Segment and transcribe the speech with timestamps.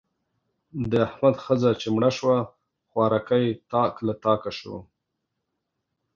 [0.91, 2.37] د احمد ښځه چې مړه شوه؛
[2.89, 4.75] خوارکی تاک له تاکه شو.